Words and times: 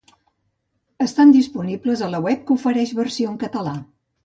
Estan 1.07 1.33
disponibles 1.35 2.03
a 2.07 2.11
la 2.15 2.23
web 2.29 2.43
que 2.49 2.57
ofereix 2.59 2.97
versió 3.03 3.31
en 3.35 3.39
català. 3.47 3.77